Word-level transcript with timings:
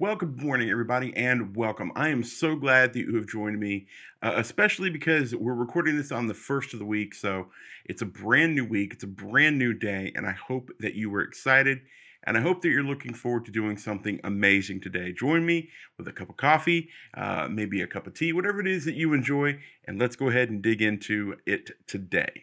Well, 0.00 0.14
good 0.14 0.40
morning, 0.40 0.70
everybody, 0.70 1.12
and 1.16 1.56
welcome. 1.56 1.90
I 1.96 2.10
am 2.10 2.22
so 2.22 2.54
glad 2.54 2.92
that 2.92 3.00
you 3.00 3.16
have 3.16 3.26
joined 3.26 3.58
me, 3.58 3.88
uh, 4.22 4.34
especially 4.36 4.90
because 4.90 5.34
we're 5.34 5.54
recording 5.54 5.96
this 5.96 6.12
on 6.12 6.28
the 6.28 6.34
first 6.34 6.72
of 6.72 6.78
the 6.78 6.84
week. 6.84 7.16
So 7.16 7.48
it's 7.84 8.00
a 8.00 8.06
brand 8.06 8.54
new 8.54 8.64
week, 8.64 8.92
it's 8.92 9.02
a 9.02 9.08
brand 9.08 9.58
new 9.58 9.74
day, 9.74 10.12
and 10.14 10.24
I 10.24 10.30
hope 10.30 10.70
that 10.78 10.94
you 10.94 11.10
were 11.10 11.22
excited. 11.22 11.80
And 12.22 12.38
I 12.38 12.42
hope 12.42 12.62
that 12.62 12.68
you're 12.68 12.84
looking 12.84 13.12
forward 13.12 13.44
to 13.46 13.50
doing 13.50 13.76
something 13.76 14.20
amazing 14.22 14.82
today. 14.82 15.10
Join 15.10 15.44
me 15.44 15.70
with 15.96 16.06
a 16.06 16.12
cup 16.12 16.30
of 16.30 16.36
coffee, 16.36 16.90
uh, 17.14 17.48
maybe 17.50 17.82
a 17.82 17.88
cup 17.88 18.06
of 18.06 18.14
tea, 18.14 18.32
whatever 18.32 18.60
it 18.60 18.68
is 18.68 18.84
that 18.84 18.94
you 18.94 19.12
enjoy, 19.14 19.58
and 19.84 19.98
let's 19.98 20.14
go 20.14 20.28
ahead 20.28 20.48
and 20.48 20.62
dig 20.62 20.80
into 20.80 21.34
it 21.44 21.70
today. 21.88 22.40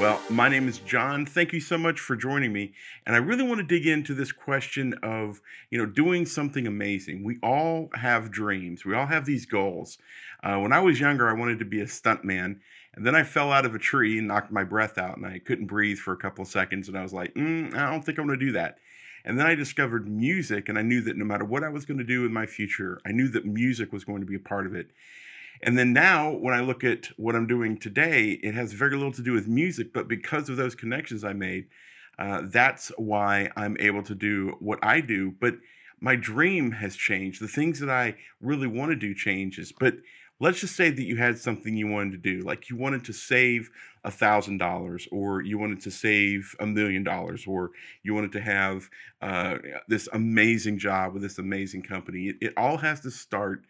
Well, 0.00 0.20
my 0.30 0.48
name 0.48 0.68
is 0.68 0.78
John. 0.78 1.26
Thank 1.26 1.52
you 1.52 1.60
so 1.60 1.76
much 1.76 1.98
for 1.98 2.14
joining 2.14 2.52
me. 2.52 2.72
And 3.04 3.16
I 3.16 3.18
really 3.18 3.42
want 3.42 3.58
to 3.58 3.66
dig 3.66 3.84
into 3.84 4.14
this 4.14 4.30
question 4.30 4.94
of, 5.02 5.40
you 5.70 5.78
know, 5.78 5.86
doing 5.86 6.24
something 6.24 6.68
amazing. 6.68 7.24
We 7.24 7.38
all 7.42 7.90
have 7.94 8.30
dreams. 8.30 8.84
We 8.84 8.94
all 8.94 9.06
have 9.06 9.26
these 9.26 9.44
goals. 9.44 9.98
Uh, 10.44 10.58
when 10.58 10.72
I 10.72 10.78
was 10.78 11.00
younger, 11.00 11.28
I 11.28 11.32
wanted 11.32 11.58
to 11.58 11.64
be 11.64 11.80
a 11.80 11.86
stuntman. 11.86 12.60
And 12.94 13.04
then 13.04 13.16
I 13.16 13.24
fell 13.24 13.50
out 13.50 13.66
of 13.66 13.74
a 13.74 13.78
tree 13.80 14.18
and 14.18 14.28
knocked 14.28 14.52
my 14.52 14.62
breath 14.62 14.98
out, 14.98 15.16
and 15.16 15.26
I 15.26 15.40
couldn't 15.40 15.66
breathe 15.66 15.98
for 15.98 16.12
a 16.12 16.16
couple 16.16 16.42
of 16.42 16.48
seconds. 16.48 16.86
And 16.86 16.96
I 16.96 17.02
was 17.02 17.12
like, 17.12 17.34
mm, 17.34 17.74
I 17.74 17.90
don't 17.90 18.04
think 18.04 18.20
I'm 18.20 18.26
going 18.28 18.38
to 18.38 18.46
do 18.46 18.52
that. 18.52 18.78
And 19.24 19.36
then 19.36 19.48
I 19.48 19.56
discovered 19.56 20.08
music, 20.08 20.68
and 20.68 20.78
I 20.78 20.82
knew 20.82 21.00
that 21.00 21.16
no 21.16 21.24
matter 21.24 21.44
what 21.44 21.64
I 21.64 21.70
was 21.70 21.84
going 21.84 21.98
to 21.98 22.04
do 22.04 22.24
in 22.24 22.32
my 22.32 22.46
future, 22.46 23.00
I 23.04 23.10
knew 23.10 23.26
that 23.30 23.46
music 23.46 23.92
was 23.92 24.04
going 24.04 24.20
to 24.20 24.26
be 24.26 24.36
a 24.36 24.40
part 24.40 24.66
of 24.66 24.76
it. 24.76 24.92
And 25.62 25.78
then 25.78 25.92
now, 25.92 26.30
when 26.30 26.54
I 26.54 26.60
look 26.60 26.84
at 26.84 27.06
what 27.16 27.34
I'm 27.34 27.46
doing 27.46 27.78
today, 27.78 28.38
it 28.42 28.54
has 28.54 28.72
very 28.72 28.96
little 28.96 29.12
to 29.12 29.22
do 29.22 29.32
with 29.32 29.48
music, 29.48 29.92
but 29.92 30.08
because 30.08 30.48
of 30.48 30.56
those 30.56 30.74
connections 30.74 31.24
I 31.24 31.32
made, 31.32 31.66
uh, 32.18 32.42
that's 32.44 32.90
why 32.96 33.50
I'm 33.56 33.76
able 33.78 34.02
to 34.04 34.14
do 34.14 34.56
what 34.60 34.78
I 34.82 35.00
do. 35.00 35.34
But 35.40 35.54
my 36.00 36.16
dream 36.16 36.72
has 36.72 36.96
changed. 36.96 37.40
The 37.40 37.48
things 37.48 37.80
that 37.80 37.90
I 37.90 38.14
really 38.40 38.66
want 38.66 38.90
to 38.90 38.96
do 38.96 39.14
changes. 39.14 39.72
But 39.72 39.94
let's 40.40 40.60
just 40.60 40.76
say 40.76 40.90
that 40.90 41.02
you 41.02 41.16
had 41.16 41.38
something 41.38 41.76
you 41.76 41.88
wanted 41.88 42.12
to 42.12 42.18
do, 42.18 42.42
like 42.44 42.70
you 42.70 42.76
wanted 42.76 43.04
to 43.04 43.12
save 43.12 43.70
a 44.04 44.10
thousand 44.10 44.58
dollars, 44.58 45.08
or 45.10 45.42
you 45.42 45.58
wanted 45.58 45.80
to 45.82 45.90
save 45.90 46.54
a 46.60 46.66
million 46.66 47.02
dollars, 47.02 47.44
or 47.46 47.70
you 48.02 48.14
wanted 48.14 48.32
to 48.32 48.40
have 48.40 48.88
uh, 49.20 49.56
this 49.88 50.08
amazing 50.12 50.78
job 50.78 51.12
with 51.12 51.22
this 51.22 51.38
amazing 51.38 51.82
company. 51.82 52.28
It, 52.28 52.36
it 52.40 52.52
all 52.56 52.76
has 52.76 53.00
to 53.00 53.10
start 53.10 53.64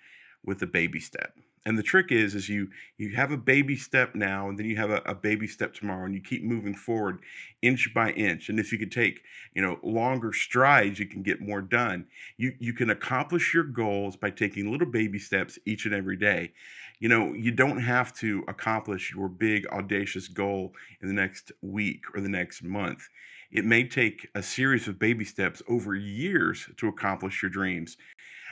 with 0.45 0.63
a 0.63 0.67
baby 0.67 1.01
step 1.01 1.35
and 1.69 1.79
the 1.79 1.83
trick 1.83 2.11
is 2.11 2.35
is 2.35 2.49
you 2.49 2.71
you 2.97 3.15
have 3.15 3.31
a 3.31 3.37
baby 3.37 3.77
step 3.77 4.15
now 4.15 4.49
and 4.49 4.59
then 4.59 4.65
you 4.65 4.77
have 4.77 4.89
a, 4.89 5.03
a, 5.05 5.15
baby 5.15 5.47
step 5.47 5.75
tomorrow 5.75 6.07
and 6.07 6.15
you 6.15 6.21
keep 6.21 6.43
moving 6.43 6.75
forward 6.75 7.19
inch 7.61 7.93
by 7.95 8.11
inch. 8.13 8.49
And 8.49 8.59
if 8.59 8.73
you 8.73 8.79
could 8.79 8.91
take 8.91 9.21
you 9.55 9.61
know 9.61 9.79
longer 9.83 10.33
strides 10.33 10.99
you 10.99 11.05
can 11.05 11.23
get 11.23 11.43
more 11.43 11.61
done. 11.61 12.07
You 12.39 12.55
you 12.59 12.73
can 12.73 12.89
accomplish 12.89 13.53
your 13.53 13.65
goals 13.65 14.17
by 14.17 14.31
taking 14.31 14.73
little 14.73 14.91
baby 14.91 15.19
steps 15.19 15.59
each 15.67 15.85
and 15.85 15.95
every 15.95 16.17
day. 16.17 16.53
You 17.01 17.11
know 17.11 17.35
you 17.35 17.51
don't 17.51 17.81
have 17.81 18.15
to 18.17 18.45
accomplish 18.49 19.13
your 19.15 19.29
big 19.29 19.67
audacious 19.67 20.27
goal 20.27 20.73
in 21.03 21.09
the 21.09 21.15
next 21.15 21.53
week 21.61 22.05
or 22.15 22.23
the 22.23 22.31
next 22.31 22.63
month. 22.63 23.11
It 23.51 23.67
may 23.67 23.85
take 23.85 24.29
a 24.35 24.43
series 24.43 24.89
of 24.89 24.99
baby 24.99 25.27
steps 25.27 25.63
over 25.69 25.95
years 25.95 26.67
to 26.79 26.89
accomplish 26.89 27.43
your 27.43 27.51
dreams 27.51 27.99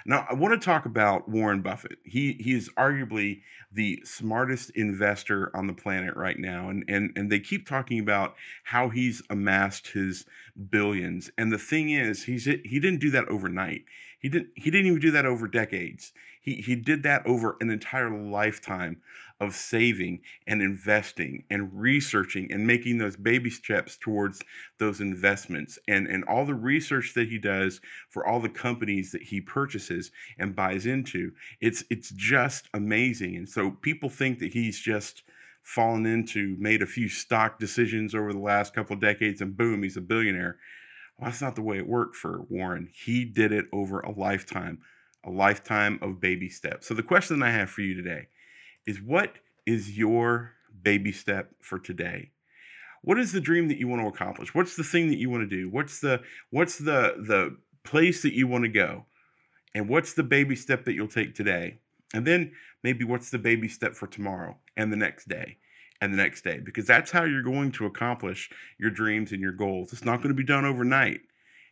now, 0.07 0.25
I 0.31 0.35
want 0.35 0.61
to 0.61 0.65
talk 0.65 0.87
about 0.87 1.29
Warren 1.29 1.63
Buffett. 1.63 1.99
He 2.05 2.35
he 2.35 2.55
is 2.55 2.71
arguably 2.77 3.43
the 3.73 4.01
smartest 4.05 4.71
investor 4.71 5.51
on 5.55 5.67
the 5.67 5.73
planet 5.73 6.15
right 6.15 6.39
now, 6.39 6.69
and 6.69 6.85
and 6.89 7.11
and 7.17 7.31
they 7.31 7.41
keep 7.41 7.69
talking 7.69 7.99
about 7.99 8.37
how 8.63 8.89
he's 8.89 9.21
amassed 9.29 9.89
his 9.89 10.25
billions. 10.71 11.31
And 11.37 11.53
the 11.53 11.59
thing 11.59 11.91
is, 11.91 12.25
he's 12.25 12.45
he 12.45 12.79
didn't 12.81 13.01
do 13.01 13.11
that 13.11 13.29
overnight. 13.29 13.85
He 14.21 14.29
didn't 14.29 14.51
he 14.55 14.71
didn't 14.71 14.87
even 14.87 15.01
do 15.01 15.11
that 15.11 15.27
over 15.27 15.49
decades. 15.49 16.13
He 16.47 16.63
he 16.63 16.77
did 16.77 17.03
that 17.03 17.27
over 17.27 17.57
an 17.61 17.71
entire 17.71 18.09
lifetime 18.11 19.03
of 19.41 19.55
saving 19.55 20.21
and 20.47 20.63
investing 20.63 21.45
and 21.51 21.69
researching 21.75 22.51
and 22.53 22.67
making 22.67 22.97
those 22.97 23.17
baby 23.17 23.51
steps 23.51 23.99
towards 23.99 24.41
those 24.79 25.01
investments 25.01 25.77
and 25.89 26.07
and 26.07 26.25
all 26.25 26.47
the 26.47 26.55
research 26.55 27.13
that 27.15 27.29
he 27.29 27.37
does 27.37 27.81
for 28.09 28.25
all 28.25 28.41
the 28.41 28.49
companies 28.49 29.11
that 29.11 29.23
he 29.23 29.41
purchases 29.41 30.13
and 30.39 30.57
buys 30.57 30.87
into. 30.87 31.33
It's 31.61 31.83
it's 31.91 32.11
just 32.11 32.69
amazing. 32.73 33.37
And 33.37 33.49
so 33.49 33.73
people 33.73 34.09
think 34.09 34.39
that 34.39 34.53
he's 34.53 34.79
just 34.79 35.25
fallen 35.65 36.07
into, 36.07 36.55
made 36.61 36.81
a 36.81 36.87
few 36.87 37.09
stock 37.09 37.59
decisions 37.59 38.15
over 38.15 38.33
the 38.33 38.39
last 38.39 38.73
couple 38.73 38.95
of 38.95 39.01
decades, 39.01 39.41
and 39.41 39.57
boom, 39.57 39.83
he's 39.83 39.97
a 39.97 40.01
billionaire. 40.01 40.59
Well, 41.19 41.29
that's 41.29 41.43
not 41.43 41.57
the 41.57 41.63
way 41.63 41.79
it 41.79 41.89
worked 41.89 42.15
for 42.15 42.43
Warren. 42.43 42.89
He 42.93 43.25
did 43.25 43.51
it 43.51 43.65
over 43.73 43.99
a 43.99 44.13
lifetime, 44.13 44.79
a 45.27 45.31
lifetime 45.31 45.99
of 46.01 46.21
baby 46.21 46.49
steps. 46.49 46.87
So 46.87 46.95
the 46.95 47.03
question 47.03 47.43
I 47.43 47.51
have 47.51 47.69
for 47.69 47.83
you 47.83 47.95
today 47.95 48.29
is 48.87 49.01
what 49.01 49.35
is 49.67 49.99
your 49.99 50.53
baby 50.83 51.13
step 51.13 51.51
for 51.61 51.79
today? 51.79 52.31
What 53.03 53.19
is 53.19 53.33
the 53.33 53.41
dream 53.41 53.69
that 53.69 53.79
you 53.79 53.89
want 53.89 54.03
to 54.03 54.09
accomplish? 54.09 54.55
What's 54.55 54.77
the 54.77 54.85
thing 54.85 55.09
that 55.09 55.19
you 55.19 55.29
want 55.29 55.49
to 55.49 55.57
do? 55.57 55.69
What's 55.69 56.01
the 56.01 56.23
what's 56.51 56.79
the 56.79 57.17
the 57.19 57.57
place 57.85 58.23
that 58.23 58.35
you 58.35 58.47
want 58.47 58.65
to 58.65 58.69
go? 58.69 59.05
And 59.75 59.89
what's 59.89 60.15
the 60.15 60.23
baby 60.23 60.57
step 60.57 60.85
that 60.85 60.95
you'll 60.95 61.09
take 61.09 61.35
today? 61.35 61.81
And 62.15 62.27
then 62.27 62.53
maybe 62.83 63.05
what's 63.05 63.31
the 63.31 63.39
baby 63.39 63.69
step 63.69 63.95
for 63.95 64.07
tomorrow 64.07 64.57
and 64.77 64.93
the 64.93 64.97
next 64.97 65.29
day? 65.29 65.59
and 66.01 66.13
the 66.13 66.17
next 66.17 66.43
day 66.43 66.59
because 66.59 66.87
that's 66.87 67.11
how 67.11 67.25
you're 67.25 67.43
going 67.43 67.73
to 67.73 67.87
accomplish 67.87 68.51
your 68.79 68.91
dreams 68.91 69.33
and 69.33 69.41
your 69.41 69.53
goals. 69.53 69.93
It's 69.93 70.05
not 70.05 70.19
going 70.19 70.29
to 70.29 70.35
be 70.35 70.45
done 70.45 70.65
overnight. 70.65 71.21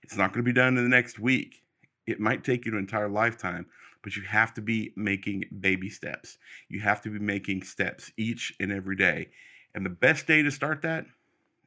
It's 0.02 0.16
not 0.16 0.32
going 0.32 0.44
to 0.44 0.50
be 0.50 0.54
done 0.54 0.76
in 0.76 0.84
the 0.84 0.88
next 0.88 1.18
week. 1.18 1.63
It 2.06 2.20
might 2.20 2.44
take 2.44 2.66
you 2.66 2.72
an 2.72 2.78
entire 2.78 3.08
lifetime, 3.08 3.66
but 4.02 4.16
you 4.16 4.22
have 4.22 4.52
to 4.54 4.60
be 4.60 4.92
making 4.96 5.44
baby 5.60 5.88
steps. 5.88 6.38
You 6.68 6.80
have 6.80 7.00
to 7.02 7.10
be 7.10 7.18
making 7.18 7.62
steps 7.62 8.12
each 8.16 8.54
and 8.60 8.70
every 8.70 8.96
day. 8.96 9.28
And 9.74 9.84
the 9.84 9.90
best 9.90 10.26
day 10.26 10.42
to 10.42 10.50
start 10.50 10.82
that 10.82 11.06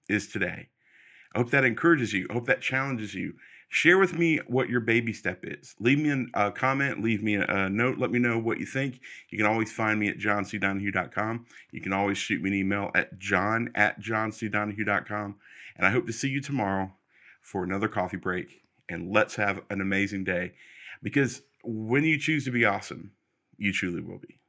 is 0.07 0.27
today. 0.27 0.69
I 1.33 1.39
hope 1.39 1.51
that 1.51 1.65
encourages 1.65 2.13
you. 2.13 2.27
I 2.29 2.33
hope 2.33 2.47
that 2.47 2.61
challenges 2.61 3.13
you. 3.13 3.33
Share 3.69 3.97
with 3.97 4.17
me 4.17 4.39
what 4.47 4.69
your 4.69 4.79
baby 4.79 5.11
step 5.11 5.39
is. 5.43 5.75
Leave 5.79 5.99
me 5.99 6.27
a 6.33 6.51
comment, 6.51 7.03
leave 7.03 7.21
me 7.21 7.35
a 7.35 7.69
note, 7.69 7.97
let 7.97 8.11
me 8.11 8.19
know 8.19 8.39
what 8.39 8.59
you 8.59 8.65
think. 8.65 9.01
You 9.29 9.37
can 9.37 9.45
always 9.45 9.71
find 9.71 9.99
me 9.99 10.07
at 10.07 10.17
johncdonahue.com. 10.17 11.45
You 11.71 11.81
can 11.81 11.91
always 11.91 12.17
shoot 12.17 12.41
me 12.41 12.51
an 12.51 12.55
email 12.55 12.91
at 12.95 13.19
john 13.19 13.71
at 13.75 13.99
johncdonahue.com. 13.99 15.35
And 15.75 15.85
I 15.85 15.89
hope 15.91 16.05
to 16.05 16.13
see 16.13 16.29
you 16.29 16.39
tomorrow 16.39 16.93
for 17.41 17.63
another 17.63 17.89
coffee 17.89 18.17
break. 18.17 18.66
And 18.89 19.11
let's 19.11 19.35
have 19.35 19.61
an 19.69 19.81
amazing 19.81 20.23
day 20.23 20.53
because 21.03 21.41
when 21.63 22.03
you 22.03 22.17
choose 22.17 22.45
to 22.45 22.51
be 22.51 22.65
awesome, 22.65 23.11
you 23.57 23.73
truly 23.73 24.01
will 24.01 24.19
be. 24.19 24.39